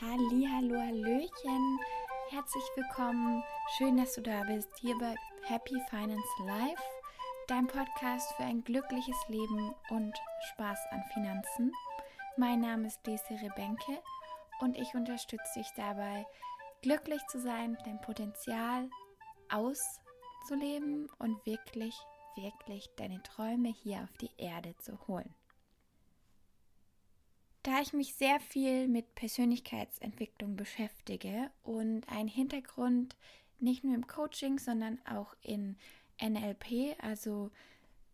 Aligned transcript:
Hallo, 0.00 0.80
hallöchen. 0.80 1.80
Herzlich 2.30 2.62
willkommen. 2.76 3.42
Schön, 3.76 3.96
dass 3.96 4.14
du 4.14 4.22
da 4.22 4.44
bist 4.44 4.68
hier 4.80 4.96
bei 4.96 5.16
Happy 5.42 5.74
Finance 5.90 6.22
Life, 6.46 6.82
dein 7.48 7.66
Podcast 7.66 8.32
für 8.36 8.44
ein 8.44 8.62
glückliches 8.62 9.16
Leben 9.26 9.74
und 9.90 10.16
Spaß 10.52 10.78
an 10.92 11.02
Finanzen. 11.12 11.72
Mein 12.36 12.60
Name 12.60 12.86
ist 12.86 13.04
Desiree 13.04 13.50
Benke 13.56 14.00
und 14.60 14.76
ich 14.78 14.94
unterstütze 14.94 15.58
dich 15.58 15.68
dabei, 15.74 16.24
glücklich 16.80 17.20
zu 17.26 17.40
sein, 17.40 17.76
dein 17.84 18.00
Potenzial 18.00 18.88
auszuleben 19.48 21.08
und 21.18 21.44
wirklich, 21.44 21.96
wirklich 22.36 22.88
deine 22.98 23.20
Träume 23.24 23.74
hier 23.82 24.04
auf 24.04 24.16
die 24.18 24.30
Erde 24.36 24.76
zu 24.78 24.96
holen. 25.08 25.34
Da 27.62 27.80
ich 27.80 27.92
mich 27.92 28.14
sehr 28.14 28.40
viel 28.40 28.88
mit 28.88 29.14
Persönlichkeitsentwicklung 29.14 30.56
beschäftige 30.56 31.50
und 31.62 32.08
einen 32.08 32.28
Hintergrund 32.28 33.16
nicht 33.58 33.84
nur 33.84 33.94
im 33.94 34.06
Coaching, 34.06 34.58
sondern 34.58 35.00
auch 35.04 35.34
in 35.42 35.76
NLP, 36.20 36.96
also 37.02 37.50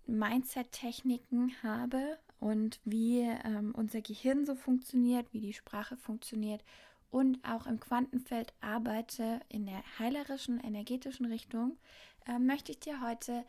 Mindset-Techniken 0.06 1.62
habe 1.62 2.18
und 2.40 2.80
wie 2.84 3.20
ähm, 3.20 3.74
unser 3.74 4.00
Gehirn 4.00 4.44
so 4.44 4.54
funktioniert, 4.54 5.32
wie 5.32 5.40
die 5.40 5.52
Sprache 5.52 5.96
funktioniert 5.96 6.62
und 7.10 7.38
auch 7.44 7.66
im 7.66 7.80
Quantenfeld 7.80 8.52
arbeite 8.60 9.40
in 9.48 9.66
der 9.66 9.82
heilerischen, 9.98 10.58
energetischen 10.60 11.26
Richtung, 11.26 11.78
äh, 12.26 12.38
möchte 12.38 12.72
ich 12.72 12.80
dir 12.80 13.00
heute 13.00 13.44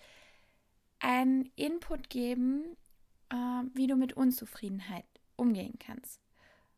einen 0.99 1.51
Input 1.55 2.09
geben, 2.09 2.77
äh, 3.29 3.35
wie 3.73 3.87
du 3.87 3.95
mit 3.95 4.13
Unzufriedenheit 4.13 5.05
umgehen 5.35 5.77
kannst. 5.79 6.21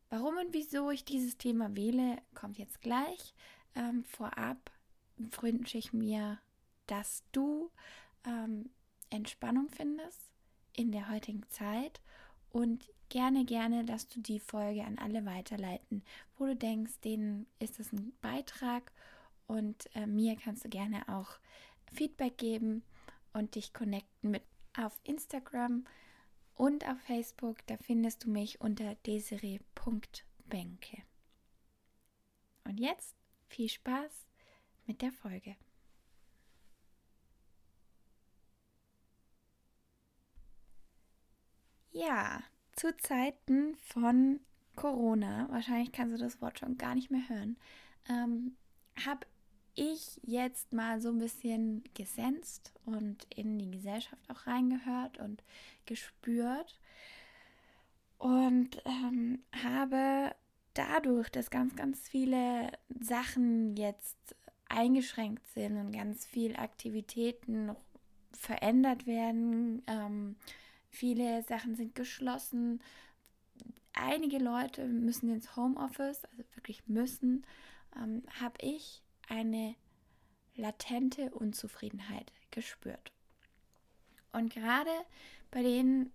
Warum 0.10 0.38
und 0.38 0.54
wieso 0.54 0.90
ich 0.90 1.04
dieses 1.04 1.38
Thema 1.38 1.76
wähle, 1.76 2.18
kommt 2.34 2.58
jetzt 2.58 2.82
gleich. 2.82 3.34
Ähm, 3.76 4.04
vorab 4.06 4.72
wünsche 5.18 5.78
ich 5.78 5.94
mir, 5.94 6.40
dass 6.86 7.24
du 7.32 7.70
ähm, 8.26 8.70
Entspannung 9.10 9.70
findest 9.70 10.32
in 10.74 10.92
der 10.92 11.10
heutigen 11.10 11.44
Zeit 11.50 12.02
und 12.52 12.88
gerne, 13.10 13.46
gerne, 13.46 13.86
dass 13.86 14.08
du 14.08 14.22
die 14.22 14.40
Folge 14.40 14.84
an 14.84 14.98
alle 14.98 15.26
weiterleiten, 15.26 16.04
wo 16.38 16.46
du 16.46 16.56
denkst, 16.56 17.00
denen 17.04 17.48
ist 17.60 17.80
es 17.80 17.92
ein 17.92 18.14
Beitrag 18.22 18.92
und 19.48 19.90
äh, 19.96 20.06
mir 20.06 20.36
kannst 20.36 20.66
du 20.66 20.70
gerne 20.70 21.08
auch 21.08 21.40
Feedback 21.92 22.38
geben 22.38 22.84
und 23.34 23.56
dich 23.56 23.74
connecten 23.74 24.32
mit 24.32 24.44
auf 24.78 25.00
Instagram 25.04 25.86
und 26.58 26.88
auf 26.88 27.00
Facebook, 27.02 27.58
da 27.68 27.78
findest 27.78 28.26
du 28.26 28.32
mich 28.32 28.60
unter 28.60 28.96
desiree.benke. 29.06 31.04
Und 32.64 32.80
jetzt 32.80 33.16
viel 33.48 33.70
Spaß 33.70 34.28
mit 34.88 35.02
der 35.02 35.12
Folge. 35.12 35.56
Ja, 41.92 42.44
zu 42.74 42.96
Zeiten 42.98 43.76
von 43.78 44.40
Corona, 44.76 45.48
wahrscheinlich 45.50 45.92
kannst 45.92 46.14
du 46.14 46.20
das 46.20 46.42
Wort 46.42 46.60
schon 46.60 46.78
gar 46.78 46.94
nicht 46.94 47.10
mehr 47.10 47.28
hören, 47.28 47.58
ähm, 48.10 48.56
habe 49.04 49.26
ich 49.78 50.20
jetzt 50.24 50.74
mal 50.74 51.00
so 51.00 51.10
ein 51.10 51.20
bisschen 51.20 51.84
gesenzt 51.94 52.74
und 52.86 53.26
in 53.34 53.58
die 53.60 53.72
Gesellschaft 53.72 54.22
auch 54.30 54.48
reingehört 54.48 55.20
und 55.20 55.44
gespürt. 55.86 56.80
Und 58.18 58.82
ähm, 58.86 59.44
habe 59.64 60.36
dadurch, 60.74 61.30
dass 61.30 61.52
ganz, 61.52 61.76
ganz 61.76 62.10
viele 62.10 62.72
Sachen 63.00 63.78
jetzt 63.78 64.18
eingeschränkt 64.68 65.46
sind 65.54 65.78
und 65.78 65.92
ganz 65.92 66.26
viele 66.26 66.58
Aktivitäten 66.58 67.76
verändert 68.34 69.06
werden, 69.06 69.84
ähm, 69.88 70.36
viele 70.90 71.44
Sachen 71.44 71.76
sind 71.76 71.96
geschlossen, 71.96 72.82
einige 73.94 74.40
Leute 74.40 74.86
müssen 74.88 75.30
ins 75.30 75.56
Homeoffice, 75.56 76.26
also 76.26 76.44
wirklich 76.56 76.88
müssen, 76.88 77.46
ähm, 77.96 78.24
habe 78.40 78.56
ich 78.62 79.04
eine 79.28 79.76
latente 80.56 81.32
Unzufriedenheit 81.32 82.32
gespürt. 82.52 83.12
Und 84.32 84.54
gerade 84.54 84.92
bei 85.52 85.64
den 85.64 86.12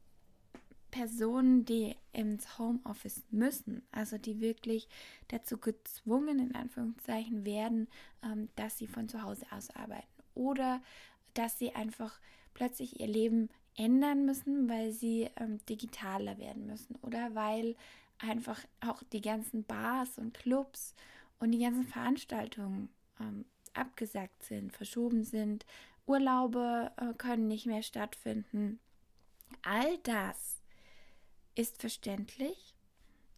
Personen, 0.91 1.65
die 1.65 1.97
ins 2.13 2.59
Homeoffice 2.59 3.23
müssen, 3.31 3.83
also 3.93 4.19
die 4.19 4.41
wirklich 4.41 4.89
dazu 5.29 5.57
gezwungen, 5.57 6.39
in 6.39 6.55
Anführungszeichen, 6.55 7.45
werden, 7.45 7.89
ähm, 8.23 8.49
dass 8.57 8.79
sie 8.79 8.87
von 8.87 9.09
zu 9.09 9.23
Hause 9.23 9.47
aus 9.51 9.71
arbeiten 9.71 10.07
oder 10.35 10.83
dass 11.35 11.59
sie 11.59 11.75
einfach 11.75 12.21
plötzlich 12.53 13.01
ihr 13.01 13.07
Leben 13.07 13.49
ändern 13.75 14.27
müssen, 14.27 14.69
weil 14.69 14.93
sie 14.93 15.31
ähm, 15.37 15.65
digitaler 15.67 16.37
werden 16.37 16.67
müssen 16.67 16.97
oder 16.97 17.35
weil 17.35 17.75
einfach 18.19 18.61
auch 18.81 19.03
die 19.13 19.23
ganzen 19.23 19.65
Bars 19.65 20.19
und 20.19 20.35
Clubs 20.35 20.95
und 21.39 21.53
die 21.53 21.59
ganzen 21.59 21.85
Veranstaltungen 21.85 22.91
ähm, 23.21 23.45
abgesagt 23.75 24.43
sind, 24.43 24.73
verschoben 24.73 25.25
sind, 25.25 25.65
Urlaube 26.07 26.93
äh, 26.97 27.15
können 27.15 27.49
nicht 27.49 27.67
mehr 27.67 27.83
stattfinden. 27.83 28.81
All 29.63 29.99
das 29.99 30.63
ist 31.55 31.81
verständlich 31.81 32.75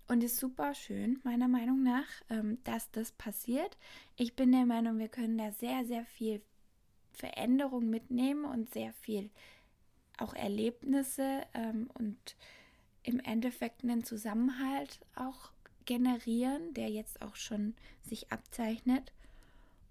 und 0.09 0.23
ist 0.23 0.39
super 0.39 0.75
schön, 0.75 1.21
meiner 1.25 1.49
Meinung 1.49 1.83
nach, 1.83 2.07
ähm, 2.31 2.59
dass 2.65 2.91
das 2.91 3.13
passiert. 3.13 3.77
Ich 4.17 4.37
bin 4.37 4.53
der 4.53 4.67
Meinung, 4.67 4.99
wir 4.99 5.09
können 5.09 5.39
da 5.39 5.53
sehr, 5.53 5.85
sehr 5.85 6.05
viel 6.05 6.43
Veränderung 7.13 7.89
mitnehmen 7.89 8.45
und 8.45 8.73
sehr 8.73 8.93
viel 8.93 9.31
auch 10.19 10.35
Erlebnisse 10.35 11.43
ähm, 11.55 11.91
und 11.95 12.37
im 13.03 13.21
Endeffekt 13.21 13.83
einen 13.83 14.05
Zusammenhalt 14.05 15.01
auch 15.15 15.51
generieren, 15.85 16.73
der 16.75 16.89
jetzt 16.89 17.21
auch 17.23 17.37
schon 17.37 17.75
sich 18.03 18.33
abzeichnet. 18.33 19.13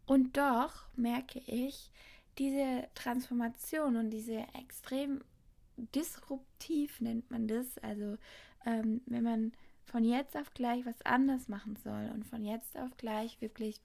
Und 0.05 0.37
doch 0.37 0.85
merke 0.95 1.39
ich, 1.45 1.91
diese 2.37 2.87
Transformation 2.95 3.95
und 3.95 4.09
diese 4.09 4.45
extrem 4.59 5.23
disruptiv 5.77 6.99
nennt 7.01 7.29
man 7.31 7.47
das, 7.47 7.77
also 7.79 8.17
ähm, 8.65 9.01
wenn 9.05 9.23
man 9.23 9.53
von 9.85 10.03
jetzt 10.03 10.35
auf 10.35 10.53
gleich 10.53 10.85
was 10.85 11.01
anders 11.03 11.47
machen 11.47 11.75
soll 11.75 12.09
und 12.13 12.25
von 12.25 12.43
jetzt 12.43 12.77
auf 12.77 12.95
gleich 12.97 13.39
wirklich 13.41 13.81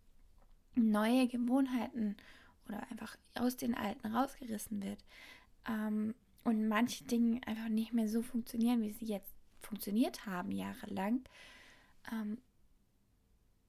neue 0.75 1.29
Gewohnheiten 1.29 2.17
oder 2.67 2.83
einfach 2.91 3.17
aus 3.35 3.57
den 3.57 3.75
alten 3.75 4.07
rausgerissen 4.07 4.83
wird 4.83 5.05
ähm, 5.69 6.15
und 6.45 6.69
manche 6.69 7.05
Dinge 7.05 7.41
einfach 7.47 7.69
nicht 7.69 7.93
mehr 7.93 8.09
so 8.09 8.23
funktionieren, 8.23 8.83
wie 8.83 8.93
sie 8.93 9.07
jetzt 9.07 9.35
funktioniert 9.61 10.27
haben 10.27 10.53
jahrelang, 10.53 11.25
ähm, 12.13 12.39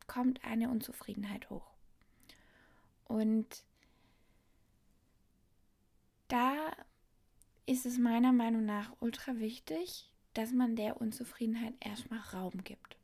kommt 0.07 0.43
eine 0.43 0.69
Unzufriedenheit 0.69 1.49
hoch. 1.49 1.78
Und 3.09 3.63
da 6.29 6.71
ist 7.65 7.85
es 7.85 7.97
meiner 7.97 8.31
Meinung 8.31 8.65
nach 8.65 8.93
ultra 8.99 9.39
wichtig, 9.39 10.09
dass 10.35 10.51
man 10.51 10.75
der 10.75 11.01
Unzufriedenheit 11.01 11.73
erstmal 11.79 12.19
Raum 12.19 12.63
gibt. 12.63 12.97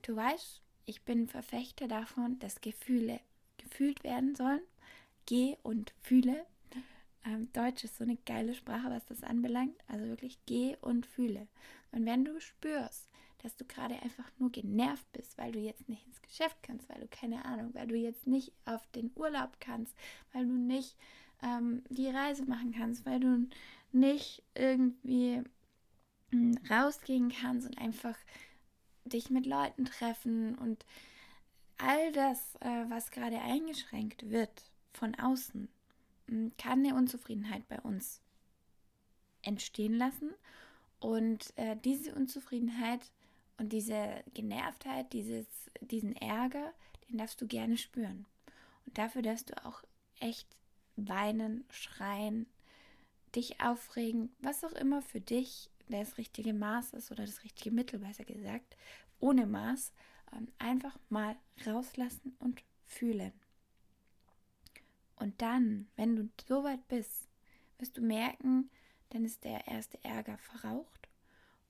Du 0.00 0.16
weißt, 0.16 0.62
ich 0.86 1.02
bin 1.02 1.28
Verfechter 1.28 1.88
davon, 1.88 2.38
dass 2.38 2.62
Gefühle 2.62 3.20
gefühlt 3.58 4.02
werden 4.02 4.34
sollen. 4.34 4.62
Geh 5.26 5.56
und 5.62 5.92
fühle. 6.00 6.44
Ähm, 7.24 7.52
Deutsch 7.52 7.84
ist 7.84 7.98
so 7.98 8.04
eine 8.04 8.16
geile 8.16 8.54
Sprache, 8.54 8.90
was 8.90 9.04
das 9.04 9.22
anbelangt. 9.22 9.76
Also 9.86 10.06
wirklich 10.06 10.38
geh 10.46 10.76
und 10.80 11.04
fühle. 11.06 11.46
Und 11.92 12.06
wenn 12.06 12.24
du 12.24 12.40
spürst, 12.40 13.08
dass 13.42 13.56
du 13.56 13.64
gerade 13.64 14.00
einfach 14.02 14.30
nur 14.38 14.50
genervt 14.50 15.10
bist, 15.12 15.36
weil 15.38 15.52
du 15.52 15.58
jetzt 15.58 15.88
nicht 15.88 16.06
ins 16.06 16.22
Geschäft 16.22 16.56
kannst, 16.62 16.88
weil 16.88 17.00
du 17.00 17.08
keine 17.08 17.44
Ahnung, 17.44 17.74
weil 17.74 17.86
du 17.86 17.96
jetzt 17.96 18.26
nicht 18.26 18.52
auf 18.64 18.86
den 18.88 19.10
Urlaub 19.16 19.58
kannst, 19.60 19.94
weil 20.32 20.46
du 20.46 20.52
nicht 20.52 20.96
ähm, 21.42 21.82
die 21.88 22.08
Reise 22.08 22.44
machen 22.44 22.72
kannst, 22.76 23.04
weil 23.04 23.20
du 23.20 23.48
nicht 23.92 24.42
irgendwie 24.54 25.42
hm, 26.30 26.58
rausgehen 26.70 27.30
kannst 27.30 27.66
und 27.66 27.78
einfach 27.78 28.16
dich 29.04 29.30
mit 29.30 29.46
Leuten 29.46 29.84
treffen 29.84 30.56
und 30.56 30.86
all 31.78 32.12
das, 32.12 32.56
äh, 32.60 32.84
was 32.88 33.10
gerade 33.10 33.40
eingeschränkt 33.40 34.30
wird 34.30 34.62
von 34.92 35.14
außen, 35.16 35.68
hm, 36.28 36.52
kann 36.56 36.84
eine 36.84 36.94
Unzufriedenheit 36.94 37.66
bei 37.68 37.80
uns 37.80 38.20
entstehen 39.42 39.94
lassen. 39.94 40.30
Und 41.00 41.52
äh, 41.56 41.76
diese 41.84 42.14
Unzufriedenheit 42.14 43.00
und 43.58 43.72
diese 43.72 44.22
Genervtheit, 44.34 45.12
dieses, 45.12 45.46
diesen 45.80 46.16
Ärger, 46.16 46.72
den 47.08 47.18
darfst 47.18 47.40
du 47.40 47.46
gerne 47.46 47.76
spüren. 47.76 48.26
Und 48.86 48.98
dafür 48.98 49.22
darfst 49.22 49.50
du 49.50 49.66
auch 49.66 49.82
echt 50.20 50.48
weinen, 50.96 51.64
schreien, 51.70 52.46
dich 53.34 53.60
aufregen, 53.60 54.34
was 54.40 54.64
auch 54.64 54.72
immer 54.72 55.02
für 55.02 55.20
dich 55.20 55.70
das 55.88 56.18
richtige 56.18 56.54
Maß 56.54 56.94
ist 56.94 57.10
oder 57.10 57.24
das 57.24 57.44
richtige 57.44 57.70
Mittel, 57.70 57.98
besser 58.00 58.24
gesagt, 58.24 58.76
ohne 59.20 59.46
Maß. 59.46 59.92
ähm, 60.34 60.48
einfach 60.58 60.98
mal 61.10 61.36
rauslassen 61.66 62.34
und 62.38 62.62
fühlen. 62.86 63.32
Und 65.16 65.40
dann, 65.40 65.88
wenn 65.96 66.16
du 66.16 66.28
so 66.48 66.64
weit 66.64 66.86
bist, 66.88 67.28
wirst 67.78 67.96
du 67.96 68.00
merken, 68.00 68.70
dann 69.10 69.24
ist 69.24 69.44
der 69.44 69.66
erste 69.68 70.02
Ärger 70.02 70.38
verraucht 70.38 71.01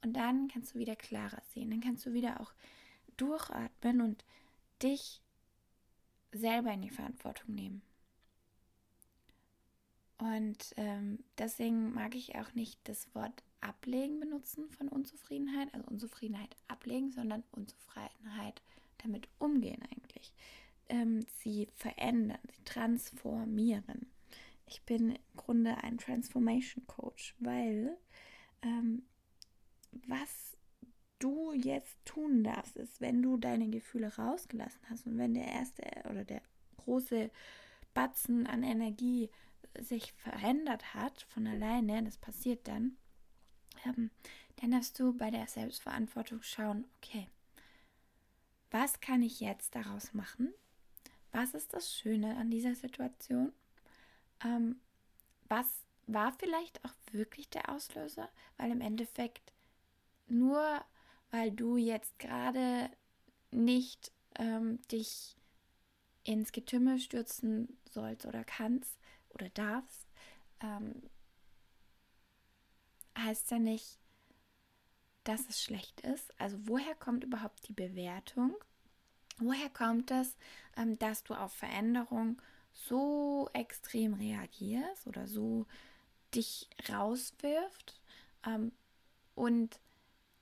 und 0.03 0.15
dann 0.15 0.49
kannst 0.49 0.75
du 0.75 0.79
wieder 0.79 0.97
klarer 0.97 1.43
sehen. 1.55 1.71
Dann 1.71 1.81
kannst 1.81 2.05
du 2.07 2.13
wieder 2.13 2.41
auch 2.41 2.53
durchatmen 3.17 4.01
und 4.01 4.25
dich 4.83 5.23
selber 6.33 6.73
in 6.73 6.83
die 6.83 6.91
Verantwortung 6.91 7.55
nehmen. 7.55 7.83
Und 10.19 10.73
ähm, 10.77 11.19
deswegen 11.39 11.93
mag 11.93 12.15
ich 12.15 12.37
auch 12.37 12.55
nicht 12.55 12.79
das 12.85 13.13
Wort 13.15 13.43
ablegen 13.61 14.21
benutzen 14.21 14.71
von 14.71 14.89
Unzufriedenheit, 14.89 15.73
also 15.75 15.87
Unzufriedenheit 15.89 16.57
ablegen, 16.69 17.11
sondern 17.11 17.43
Unzufriedenheit 17.51 18.63
damit 18.99 19.29
umgehen 19.39 19.83
eigentlich. 19.83 20.33
Ähm, 20.89 21.25
sie 21.39 21.69
verändern, 21.75 22.39
sie 22.57 22.65
transformieren. 22.65 24.11
Ich 24.67 24.83
bin 24.83 25.11
im 25.11 25.37
Grunde 25.37 25.77
ein 25.83 25.99
Transformation 25.99 26.87
Coach, 26.87 27.35
weil 27.41 27.97
ähm, 28.63 29.03
was 30.07 30.57
du 31.19 31.53
jetzt 31.53 31.97
tun 32.05 32.43
darfst, 32.43 32.77
ist, 32.77 33.01
wenn 33.01 33.23
du 33.23 33.37
deine 33.37 33.69
Gefühle 33.69 34.15
rausgelassen 34.17 34.81
hast 34.91 35.07
und 35.07 35.19
wenn 35.19 35.35
der 35.35 35.47
erste 35.47 35.83
oder 36.11 36.25
der 36.25 36.43
große 36.79 37.31
Batzen 37.95 38.47
an 38.47 38.63
Energie 38.63 39.31
sich 39.79 40.13
verändert 40.13 40.95
hat 40.95 41.23
von 41.23 41.47
alleine, 41.47 42.03
das 42.03 42.19
passiert 42.19 42.67
dann, 42.67 42.97
ähm, 43.85 44.11
dann 44.57 44.73
darfst 44.73 44.99
du 44.99 45.17
bei 45.17 45.31
der 45.31 45.47
Selbstverantwortung 45.47 46.43
schauen, 46.43 46.87
okay, 46.97 47.29
was 48.71 49.01
kann 49.01 49.23
ich 49.23 49.41
jetzt 49.41 49.75
daraus 49.75 50.15
machen? 50.15 50.53
Was 51.31 51.55
ist 51.55 51.73
das 51.73 51.95
Schöne 51.95 52.37
an 52.37 52.51
dieser 52.51 52.75
Situation? 52.75 53.53
Ähm, 54.45 54.81
was 55.49 55.85
war 56.07 56.33
vielleicht 56.33 56.85
auch 56.85 56.95
wirklich 57.13 57.49
der 57.51 57.69
Auslöser? 57.69 58.31
Weil 58.57 58.71
im 58.71 58.81
Endeffekt 58.81 59.53
nur 60.33 60.85
weil 61.31 61.51
du 61.51 61.77
jetzt 61.77 62.19
gerade 62.19 62.91
nicht 63.51 64.13
ähm, 64.37 64.81
dich 64.89 65.37
ins 66.25 66.53
Getümmel 66.53 66.99
stürzen 66.99 67.79
sollst 67.91 68.27
oder 68.27 68.45
kannst 68.45 68.99
oder 69.31 69.49
darfst, 69.51 70.07
ähm, 70.61 71.03
heißt 73.19 73.51
ja 73.51 73.59
nicht, 73.59 73.99
dass 75.25 75.49
es 75.49 75.63
schlecht 75.63 76.01
ist. 76.03 76.39
Also 76.39 76.59
woher 76.67 76.95
kommt 76.95 77.25
überhaupt 77.25 77.67
die 77.69 77.73
Bewertung? 77.73 78.55
Woher 79.39 79.71
kommt 79.71 80.11
es, 80.11 80.37
ähm, 80.77 80.99
dass 80.99 81.25
du 81.25 81.35
auf 81.35 81.53
Veränderung 81.53 82.41
so 82.73 83.49
extrem 83.53 84.15
reagierst 84.15 85.07
oder 85.07 85.27
so 85.27 85.67
dich 86.35 86.69
rauswirft 86.89 88.01
ähm, 88.47 88.73
und 89.35 89.79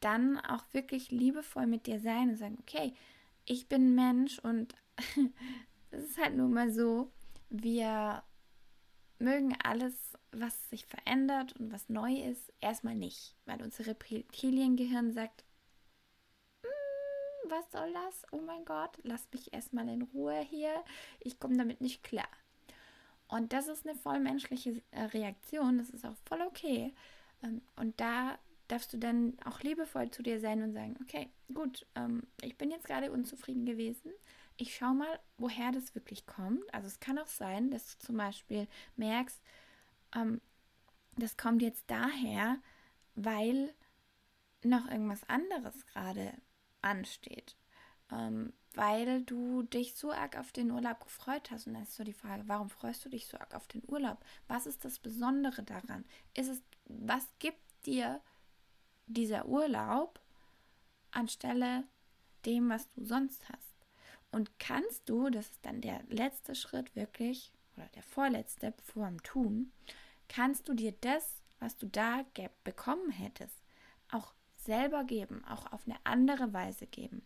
dann 0.00 0.38
auch 0.38 0.64
wirklich 0.73 1.11
liebevoll 1.11 1.67
mit 1.67 1.87
dir 1.87 2.00
sein 2.00 2.31
und 2.31 2.37
sagen, 2.37 2.58
okay, 2.61 2.94
ich 3.44 3.69
bin 3.69 3.94
Mensch 3.94 4.38
und 4.38 4.75
es 5.91 6.05
ist 6.05 6.19
halt 6.19 6.37
nun 6.37 6.52
mal 6.52 6.70
so, 6.73 7.11
wir 7.49 8.23
mögen 9.19 9.56
alles, 9.62 9.94
was 10.32 10.70
sich 10.70 10.87
verändert 10.87 11.55
und 11.58 11.73
was 11.73 11.88
neu 11.88 12.14
ist, 12.14 12.52
erstmal 12.61 12.94
nicht, 12.94 13.37
weil 13.44 13.62
unser 13.62 13.87
Reptiliengehirn 13.87 15.12
sagt, 15.12 15.44
mm, 16.62 17.50
was 17.50 17.70
soll 17.73 17.93
das? 17.93 18.23
Oh 18.32 18.41
mein 18.41 18.64
Gott, 18.64 18.99
lass 19.02 19.29
mich 19.32 19.52
erstmal 19.52 19.88
in 19.88 20.02
Ruhe 20.02 20.41
hier, 20.41 20.73
ich 21.20 21.38
komme 21.38 21.56
damit 21.56 21.81
nicht 21.81 22.02
klar. 22.02 22.29
Und 23.29 23.52
das 23.52 23.69
ist 23.69 23.87
eine 23.87 23.97
voll 23.97 24.19
menschliche 24.19 24.82
äh, 24.91 25.02
Reaktion, 25.02 25.79
das 25.79 25.91
ist 25.91 26.05
auch 26.05 26.17
voll 26.25 26.43
okay. 26.43 26.93
Ähm, 27.43 27.62
und 27.76 28.00
da 28.00 28.38
darfst 28.71 28.93
du 28.93 28.99
dann 28.99 29.37
auch 29.45 29.61
liebevoll 29.61 30.11
zu 30.11 30.23
dir 30.23 30.41
sein 30.41 30.63
und 30.63 30.73
sagen, 30.73 30.97
okay, 31.03 31.31
gut, 31.53 31.87
ähm, 31.95 32.23
ich 32.43 32.57
bin 32.57 32.71
jetzt 32.71 32.87
gerade 32.87 33.11
unzufrieden 33.11 33.65
gewesen. 33.67 34.13
Ich 34.57 34.77
schaue 34.77 34.95
mal, 34.95 35.21
woher 35.39 35.73
das 35.73 35.95
wirklich 35.95 36.27
kommt. 36.27 36.73
Also 36.73 36.87
es 36.87 37.01
kann 37.01 37.19
auch 37.19 37.27
sein, 37.27 37.71
dass 37.71 37.97
du 37.99 38.07
zum 38.07 38.17
Beispiel 38.17 38.69
merkst, 38.97 39.41
ähm, 40.15 40.41
das 41.17 41.37
kommt 41.37 41.63
jetzt 41.63 41.85
daher, 41.89 42.59
weil 43.15 43.75
noch 44.63 44.89
irgendwas 44.89 45.29
anderes 45.29 45.87
gerade 45.87 46.33
ansteht. 46.83 47.57
Ähm, 48.13 48.53
weil 48.75 49.23
du 49.23 49.63
dich 49.63 49.95
so 49.95 50.13
arg 50.13 50.39
auf 50.39 50.53
den 50.53 50.71
Urlaub 50.71 51.01
gefreut 51.01 51.51
hast. 51.51 51.67
Und 51.67 51.75
dann 51.75 51.83
ist 51.83 51.97
so 51.97 52.05
die 52.05 52.13
Frage, 52.13 52.45
warum 52.47 52.71
freust 52.71 53.05
du 53.05 53.09
dich 53.09 53.27
so 53.27 53.37
arg 53.39 53.55
auf 53.55 53.67
den 53.67 53.83
Urlaub? 53.89 54.19
Was 54.47 54.67
ist 54.67 54.85
das 54.85 54.99
Besondere 54.99 55.63
daran? 55.63 56.05
Ist 56.35 56.49
es, 56.49 56.63
was 56.85 57.27
gibt 57.39 57.59
dir 57.87 58.21
dieser 59.12 59.47
Urlaub 59.47 60.21
anstelle 61.11 61.85
dem, 62.47 62.69
was 62.71 62.91
du 62.93 63.05
sonst 63.05 63.49
hast. 63.49 63.71
Und 64.33 64.59
kannst 64.59 65.09
du, 65.09 65.29
das 65.29 65.51
ist 65.51 65.65
dann 65.65 65.81
der 65.81 66.03
letzte 66.09 66.55
Schritt 66.55 66.95
wirklich, 66.95 67.53
oder 67.77 67.87
der 67.95 68.03
vorletzte 68.03 68.73
vor 68.85 69.07
dem 69.07 69.23
Tun, 69.23 69.73
kannst 70.29 70.69
du 70.69 70.75
dir 70.75 70.93
das, 71.01 71.43
was 71.59 71.77
du 71.77 71.87
da 71.87 72.25
bekommen 72.65 73.11
hättest, 73.11 73.57
auch 74.11 74.33
selber 74.57 75.05
geben, 75.05 75.45
auch 75.45 75.71
auf 75.73 75.87
eine 75.87 75.99
andere 76.05 76.53
Weise 76.53 76.87
geben. 76.87 77.23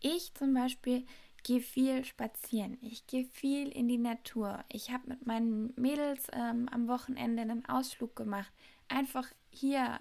Ich 0.00 0.34
zum 0.34 0.54
Beispiel 0.54 1.06
gehe 1.42 1.60
viel 1.60 2.04
spazieren, 2.04 2.78
ich 2.82 3.06
gehe 3.06 3.24
viel 3.24 3.68
in 3.68 3.88
die 3.88 3.98
Natur. 3.98 4.64
Ich 4.68 4.90
habe 4.90 5.08
mit 5.08 5.26
meinen 5.26 5.72
Mädels 5.76 6.26
ähm, 6.32 6.68
am 6.68 6.88
Wochenende 6.88 7.42
einen 7.42 7.64
Ausflug 7.66 8.16
gemacht, 8.16 8.52
einfach 8.88 9.30
hier 9.58 10.00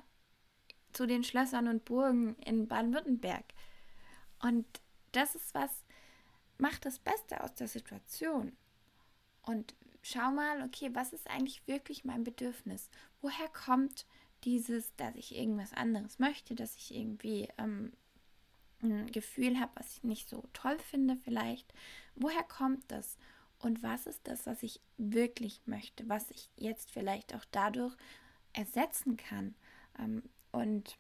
zu 0.93 1.05
den 1.05 1.23
Schlössern 1.23 1.67
und 1.67 1.85
Burgen 1.85 2.35
in 2.45 2.67
Baden-Württemberg. 2.67 3.45
Und 4.39 4.65
das 5.11 5.35
ist 5.35 5.53
was, 5.53 5.83
macht 6.57 6.85
das 6.85 6.99
Beste 6.99 7.43
aus 7.43 7.53
der 7.55 7.67
Situation. 7.67 8.55
Und 9.43 9.75
schau 10.01 10.31
mal, 10.31 10.63
okay, 10.63 10.89
was 10.93 11.13
ist 11.13 11.29
eigentlich 11.29 11.65
wirklich 11.67 12.05
mein 12.05 12.23
Bedürfnis? 12.23 12.89
Woher 13.21 13.47
kommt 13.49 14.05
dieses, 14.43 14.95
dass 14.95 15.15
ich 15.15 15.35
irgendwas 15.35 15.73
anderes 15.73 16.19
möchte, 16.19 16.55
dass 16.55 16.75
ich 16.75 16.95
irgendwie 16.95 17.47
ähm, 17.57 17.93
ein 18.81 19.11
Gefühl 19.11 19.59
habe, 19.59 19.71
was 19.75 19.97
ich 19.97 20.03
nicht 20.03 20.29
so 20.29 20.43
toll 20.53 20.77
finde 20.79 21.15
vielleicht? 21.15 21.73
Woher 22.15 22.43
kommt 22.43 22.83
das? 22.89 23.17
Und 23.59 23.81
was 23.81 24.05
ist 24.05 24.27
das, 24.27 24.45
was 24.45 24.61
ich 24.61 24.81
wirklich 24.97 25.61
möchte, 25.65 26.07
was 26.07 26.29
ich 26.29 26.49
jetzt 26.57 26.91
vielleicht 26.91 27.33
auch 27.33 27.45
dadurch 27.51 27.95
ersetzen 28.57 29.17
kann? 29.17 29.55
Ähm, 29.99 30.23
und 30.51 30.97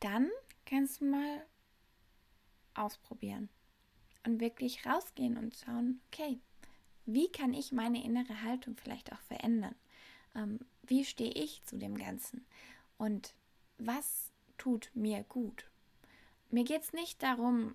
dann 0.00 0.30
kannst 0.66 1.00
du 1.00 1.06
mal 1.06 1.44
ausprobieren 2.74 3.48
und 4.24 4.40
wirklich 4.40 4.84
rausgehen 4.86 5.36
und 5.36 5.54
schauen, 5.54 6.00
okay, 6.08 6.38
wie 7.06 7.30
kann 7.30 7.52
ich 7.52 7.72
meine 7.72 8.02
innere 8.02 8.42
Haltung 8.42 8.76
vielleicht 8.76 9.12
auch 9.12 9.20
verändern? 9.20 9.74
Ähm, 10.34 10.60
wie 10.82 11.04
stehe 11.04 11.32
ich 11.32 11.62
zu 11.64 11.76
dem 11.76 11.96
Ganzen? 11.96 12.44
Und 12.96 13.34
was 13.78 14.30
tut 14.56 14.90
mir 14.94 15.22
gut? 15.24 15.66
Mir 16.50 16.64
geht 16.64 16.82
es 16.82 16.92
nicht 16.92 17.22
darum, 17.22 17.74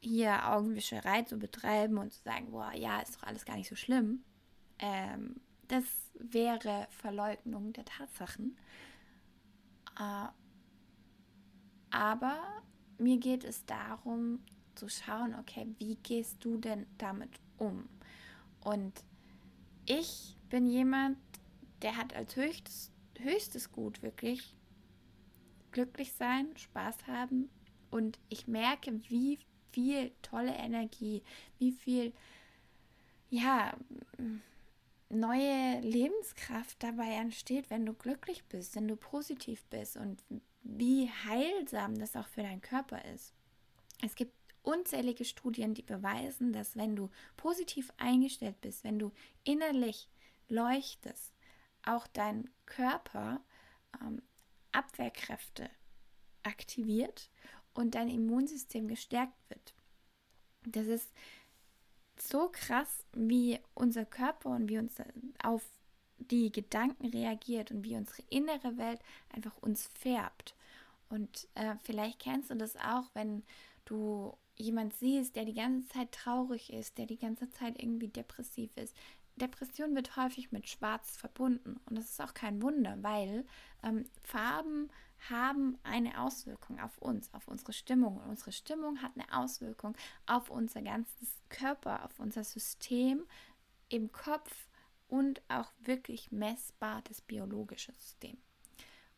hier 0.00 0.48
Augenwischerei 0.50 1.22
zu 1.22 1.38
betreiben 1.38 1.98
und 1.98 2.12
zu 2.12 2.22
sagen, 2.22 2.50
boah, 2.50 2.72
ja, 2.72 3.00
ist 3.00 3.16
doch 3.16 3.22
alles 3.24 3.44
gar 3.44 3.56
nicht 3.56 3.68
so 3.68 3.76
schlimm. 3.76 4.22
Ähm, 4.78 5.40
das 5.68 5.84
wäre 6.14 6.86
Verleugnung 6.90 7.72
der 7.72 7.84
Tatsachen. 7.84 8.56
Äh, 9.98 10.28
aber 11.90 12.62
mir 12.98 13.18
geht 13.18 13.44
es 13.44 13.64
darum 13.66 14.40
zu 14.74 14.88
schauen, 14.88 15.34
okay, 15.36 15.66
wie 15.78 15.96
gehst 15.96 16.44
du 16.44 16.58
denn 16.58 16.86
damit 16.98 17.30
um? 17.58 17.88
Und 18.60 19.04
ich 19.86 20.36
bin 20.48 20.66
jemand, 20.66 21.18
der 21.82 21.96
hat 21.96 22.14
als 22.14 22.34
höchstes, 22.36 22.90
höchstes 23.18 23.70
Gut 23.70 24.02
wirklich 24.02 24.54
glücklich 25.70 26.12
sein, 26.12 26.56
Spaß 26.56 27.06
haben 27.06 27.50
und 27.90 28.18
ich 28.28 28.46
merke, 28.46 29.00
wie 29.08 29.38
viel 29.72 30.12
tolle 30.22 30.54
Energie, 30.54 31.22
wie 31.58 31.72
viel, 31.72 32.12
ja, 33.28 33.74
neue 35.14 35.80
Lebenskraft 35.80 36.82
dabei 36.82 37.10
entsteht, 37.14 37.70
wenn 37.70 37.86
du 37.86 37.94
glücklich 37.94 38.44
bist, 38.46 38.76
wenn 38.76 38.88
du 38.88 38.96
positiv 38.96 39.64
bist 39.66 39.96
und 39.96 40.22
wie 40.62 41.10
heilsam 41.10 41.98
das 41.98 42.16
auch 42.16 42.26
für 42.28 42.42
deinen 42.42 42.60
Körper 42.60 43.04
ist. 43.06 43.34
Es 44.02 44.14
gibt 44.14 44.34
unzählige 44.62 45.24
Studien, 45.24 45.74
die 45.74 45.82
beweisen, 45.82 46.52
dass 46.52 46.76
wenn 46.76 46.96
du 46.96 47.10
positiv 47.36 47.90
eingestellt 47.98 48.60
bist, 48.60 48.82
wenn 48.82 48.98
du 48.98 49.12
innerlich 49.44 50.08
leuchtest, 50.48 51.32
auch 51.84 52.06
dein 52.06 52.50
Körper 52.66 53.44
ähm, 54.00 54.22
Abwehrkräfte 54.72 55.70
aktiviert 56.42 57.30
und 57.74 57.94
dein 57.94 58.08
Immunsystem 58.08 58.88
gestärkt 58.88 59.38
wird. 59.48 59.74
Das 60.66 60.86
ist 60.86 61.12
so 62.18 62.48
krass, 62.52 63.04
wie 63.12 63.58
unser 63.74 64.04
Körper 64.04 64.50
und 64.50 64.68
wie 64.68 64.78
uns 64.78 64.94
auf 65.42 65.62
die 66.18 66.52
Gedanken 66.52 67.06
reagiert 67.06 67.70
und 67.70 67.84
wie 67.84 67.96
unsere 67.96 68.22
innere 68.30 68.76
Welt 68.78 69.00
einfach 69.30 69.56
uns 69.60 69.88
färbt. 69.98 70.54
Und 71.08 71.48
äh, 71.54 71.74
vielleicht 71.82 72.20
kennst 72.20 72.50
du 72.50 72.54
das 72.54 72.76
auch, 72.76 73.04
wenn 73.14 73.42
du 73.84 74.36
jemand 74.56 74.94
siehst, 74.94 75.36
der 75.36 75.44
die 75.44 75.54
ganze 75.54 75.88
Zeit 75.88 76.12
traurig 76.12 76.72
ist, 76.72 76.98
der 76.98 77.06
die 77.06 77.18
ganze 77.18 77.50
Zeit 77.50 77.80
irgendwie 77.82 78.08
depressiv 78.08 78.76
ist. 78.76 78.96
Depression 79.36 79.96
wird 79.96 80.16
häufig 80.16 80.52
mit 80.52 80.68
Schwarz 80.68 81.16
verbunden 81.16 81.80
und 81.86 81.98
das 81.98 82.04
ist 82.04 82.22
auch 82.22 82.34
kein 82.34 82.62
Wunder, 82.62 82.96
weil 83.00 83.44
ähm, 83.82 84.04
Farben 84.22 84.90
haben 85.30 85.78
eine 85.82 86.20
Auswirkung 86.20 86.80
auf 86.80 86.98
uns, 86.98 87.32
auf 87.32 87.48
unsere 87.48 87.72
Stimmung. 87.72 88.18
Und 88.18 88.30
unsere 88.30 88.52
Stimmung 88.52 89.02
hat 89.02 89.12
eine 89.14 89.32
Auswirkung 89.36 89.96
auf 90.26 90.50
unser 90.50 90.82
ganzes 90.82 91.42
Körper, 91.48 92.04
auf 92.04 92.18
unser 92.18 92.44
System 92.44 93.24
im 93.88 94.12
Kopf 94.12 94.68
und 95.08 95.42
auch 95.48 95.72
wirklich 95.80 96.32
messbar 96.32 97.02
das 97.08 97.20
biologische 97.20 97.92
System. 97.92 98.36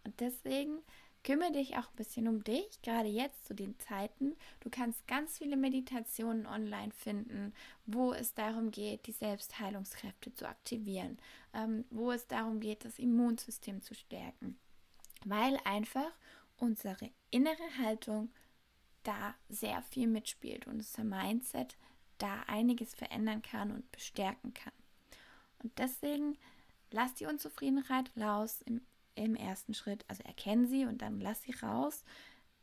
Und 0.04 0.20
deswegen 0.20 0.82
kümmere 1.24 1.52
dich 1.52 1.76
auch 1.76 1.88
ein 1.88 1.96
bisschen 1.96 2.28
um 2.28 2.44
dich, 2.44 2.80
gerade 2.82 3.08
jetzt 3.08 3.46
zu 3.46 3.54
den 3.54 3.76
Zeiten. 3.80 4.36
Du 4.60 4.70
kannst 4.70 5.06
ganz 5.08 5.38
viele 5.38 5.56
Meditationen 5.56 6.46
online 6.46 6.92
finden, 6.92 7.52
wo 7.84 8.12
es 8.12 8.34
darum 8.34 8.70
geht, 8.70 9.06
die 9.08 9.12
Selbstheilungskräfte 9.12 10.32
zu 10.34 10.48
aktivieren, 10.48 11.18
ähm, 11.52 11.84
wo 11.90 12.12
es 12.12 12.28
darum 12.28 12.60
geht, 12.60 12.84
das 12.84 13.00
Immunsystem 13.00 13.82
zu 13.82 13.94
stärken 13.94 14.56
weil 15.24 15.58
einfach 15.64 16.10
unsere 16.56 17.10
innere 17.30 17.78
Haltung 17.78 18.30
da 19.02 19.34
sehr 19.48 19.82
viel 19.82 20.08
mitspielt 20.08 20.66
und 20.66 20.74
unser 20.74 21.04
Mindset 21.04 21.76
da 22.18 22.42
einiges 22.46 22.94
verändern 22.94 23.42
kann 23.42 23.70
und 23.70 23.90
bestärken 23.92 24.54
kann. 24.54 24.72
Und 25.62 25.78
deswegen 25.78 26.36
lass 26.90 27.14
die 27.14 27.26
Unzufriedenheit 27.26 28.10
raus 28.16 28.62
im, 28.62 28.80
im 29.14 29.34
ersten 29.34 29.74
Schritt. 29.74 30.04
Also 30.08 30.22
erkennen 30.24 30.66
sie 30.66 30.86
und 30.86 31.02
dann 31.02 31.20
lass 31.20 31.42
sie 31.42 31.52
raus. 31.52 32.04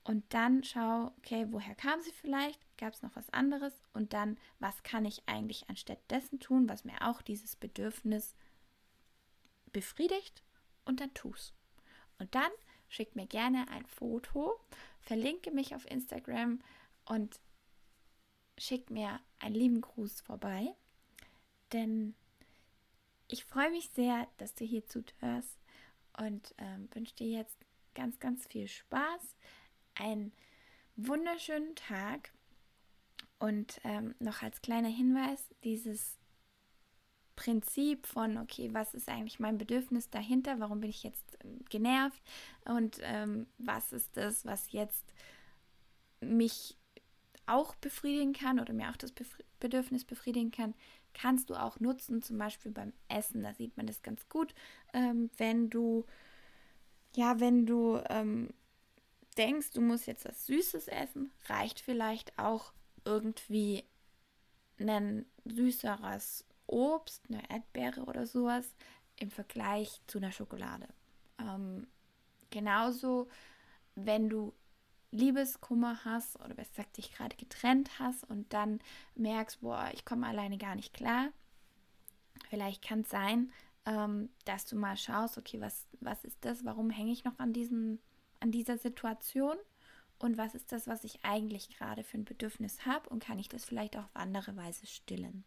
Und 0.04 0.34
dann 0.34 0.64
schau, 0.64 1.14
okay, 1.18 1.48
woher 1.50 1.76
kam 1.76 2.02
sie 2.02 2.12
vielleicht? 2.12 2.60
Gab 2.78 2.94
es 2.94 3.02
noch 3.02 3.16
was 3.16 3.30
anderes? 3.30 3.74
Und 3.94 4.14
dann, 4.14 4.38
was 4.60 4.84
kann 4.84 5.06
ich 5.06 5.28
eigentlich 5.28 5.70
anstatt 5.70 6.00
dessen 6.10 6.40
tun, 6.40 6.68
was 6.68 6.84
mir 6.84 7.02
auch 7.08 7.22
dieses 7.22 7.56
Bedürfnis 7.56 8.36
befriedigt? 9.72 10.44
Und 10.84 11.00
dann 11.00 11.14
tu's. 11.14 11.54
Und 12.20 12.34
dann 12.36 12.52
schick 12.90 13.16
mir 13.16 13.26
gerne 13.26 13.68
ein 13.70 13.86
Foto, 13.86 14.60
verlinke 15.02 15.52
mich 15.52 15.76
auf 15.76 15.90
Instagram 15.90 16.62
und 17.06 17.40
schick 18.58 18.90
mir 18.90 19.20
einen 19.40 19.56
lieben 19.56 19.82
Gruß 19.82 20.22
vorbei. 20.22 20.76
Denn 21.72 22.16
ich 23.28 23.46
freue 23.46 23.72
mich 23.72 23.90
sehr, 23.90 24.28
dass 24.38 24.54
du 24.54 24.64
hier 24.64 24.86
zuhörst 24.86 25.58
und 26.18 26.54
ähm, 26.58 26.88
wünsche 26.94 27.16
dir 27.16 27.28
jetzt 27.28 27.58
ganz, 27.96 28.20
ganz 28.20 28.46
viel 28.48 28.68
Spaß, 28.68 29.36
einen 29.96 30.32
wunderschönen 30.96 31.76
Tag 31.76 32.32
und 33.40 33.82
ähm, 33.84 34.16
noch 34.20 34.42
als 34.42 34.62
kleiner 34.62 34.90
Hinweis, 34.90 35.48
dieses 35.64 36.18
Prinzip 37.36 38.06
von, 38.06 38.38
okay, 38.38 38.70
was 38.74 38.94
ist 38.94 39.10
eigentlich 39.10 39.40
mein 39.40 39.58
Bedürfnis 39.58 40.10
dahinter, 40.10 40.60
warum 40.60 40.82
bin 40.82 40.90
ich 40.90 41.04
jetzt 41.04 41.38
ähm, 41.44 41.64
genervt 41.70 42.22
und 42.66 43.00
ähm, 43.02 43.48
was 43.58 43.92
ist 43.92 44.16
das, 44.16 44.46
was 44.46 44.72
jetzt 44.72 45.14
mich 46.22 46.78
auch 47.46 47.76
befriedigen 47.76 48.34
kann 48.34 48.60
oder 48.60 48.74
mir 48.74 48.90
auch 48.90 48.98
das 48.98 49.12
Befri 49.12 49.44
Bedürfnis 49.60 50.04
befriedigen 50.04 50.52
kann, 50.52 50.74
kannst 51.14 51.50
du 51.50 51.56
auch 51.56 51.80
nutzen, 51.80 52.22
zum 52.22 52.38
Beispiel 52.38 52.72
beim 52.72 52.92
Essen. 53.08 53.44
Da 53.44 53.54
sieht 53.54 53.78
man 53.78 53.88
das 53.88 54.02
ganz 54.02 54.28
gut, 54.28 54.54
ähm, 54.94 55.30
wenn 55.38 55.70
du, 55.70 56.06
ja, 57.16 57.40
wenn 57.40 57.66
du 57.66 58.02
ähm, 58.10 58.50
denkst, 59.38 59.72
du 59.72 59.80
musst 59.80 60.06
jetzt 60.06 60.26
was 60.26 60.46
Süßes 60.48 60.90
essen, 60.90 61.32
reicht 61.46 61.80
vielleicht 61.80 62.38
auch 62.38 62.74
irgendwie 63.06 63.86
ein 64.80 65.26
süßeres 65.46 66.46
Obst, 66.68 67.24
eine 67.30 67.50
Erdbeere 67.50 68.04
oder 68.04 68.26
sowas 68.26 68.66
im 69.18 69.32
Vergleich 69.32 70.02
zu 70.08 70.18
einer 70.18 70.32
Schokolade. 70.32 70.88
Ähm, 71.40 71.88
genauso, 72.50 73.28
wenn 73.96 74.30
du 74.30 74.54
Liebeskummer 75.12 76.04
hast 76.06 76.40
oder 76.40 76.56
besser 76.56 76.70
gesagt 76.72 76.98
dich 76.98 77.14
gerade 77.14 77.36
getrennt 77.36 78.00
hast 78.00 78.24
und 78.24 78.52
dann 78.52 78.80
merkst, 79.16 79.62
boah, 79.62 79.90
ich 79.94 80.06
komme 80.06 80.26
alleine 80.28 80.58
gar 80.58 80.76
nicht 80.76 80.94
klar. 80.94 81.30
Vielleicht 82.50 82.84
kann 82.84 83.02
es 83.02 83.10
sein, 83.10 83.52
ähm, 83.86 84.30
dass 84.46 84.66
du 84.66 84.76
mal 84.76 84.98
schaust, 84.98 85.38
okay, 85.38 85.62
was, 85.62 85.86
was 86.00 86.24
ist 86.24 86.38
das, 86.42 86.66
warum 86.66 86.90
hänge 86.90 87.12
ich 87.12 87.24
noch 87.24 87.38
an, 87.38 87.54
diesem, 87.54 88.00
an 88.40 88.52
dieser 88.52 88.78
Situation 88.78 89.56
und 90.18 90.38
was 90.38 90.56
ist 90.56 90.72
das, 90.72 90.88
was 90.88 91.04
ich 91.04 91.24
eigentlich 91.24 91.70
gerade 91.70 92.04
für 92.04 92.18
ein 92.18 92.26
Bedürfnis 92.26 92.86
habe 92.86 93.10
und 93.10 93.24
kann 93.24 93.40
ich 93.40 93.50
das 93.50 93.66
vielleicht 93.66 93.96
auch 93.98 94.06
auf 94.06 94.16
andere 94.16 94.56
Weise 94.56 94.88
stillen. 94.88 95.44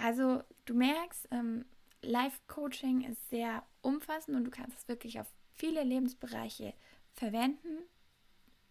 Also 0.00 0.42
du 0.64 0.74
merkst, 0.74 1.28
ähm, 1.30 1.66
Life-Coaching 2.02 3.02
ist 3.02 3.28
sehr 3.28 3.62
umfassend 3.82 4.36
und 4.36 4.44
du 4.44 4.50
kannst 4.50 4.78
es 4.78 4.88
wirklich 4.88 5.20
auf 5.20 5.30
viele 5.52 5.84
Lebensbereiche 5.84 6.72
verwenden. 7.12 7.84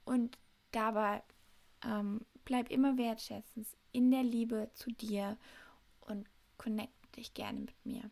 Und 0.05 0.39
dabei 0.71 1.21
ähm, 1.85 2.25
bleib 2.45 2.71
immer 2.71 2.97
wertschätzend 2.97 3.67
in 3.91 4.09
der 4.09 4.23
Liebe 4.23 4.71
zu 4.73 4.91
dir 4.91 5.37
und 6.01 6.27
connect 6.57 7.15
dich 7.15 7.35
gerne 7.35 7.59
mit 7.59 7.85
mir. 7.85 8.09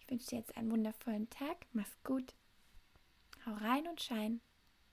Ich 0.00 0.10
wünsche 0.10 0.28
dir 0.28 0.38
jetzt 0.38 0.56
einen 0.56 0.70
wundervollen 0.70 1.28
Tag, 1.28 1.66
mach's 1.72 1.96
gut, 2.04 2.34
hau 3.44 3.52
rein 3.52 3.86
und 3.86 4.00
schein, 4.00 4.40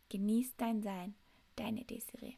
genieß 0.10 0.55
dein 0.58 0.82
Sein, 0.82 1.15
deine 1.55 1.86
Desiree. 1.86 2.36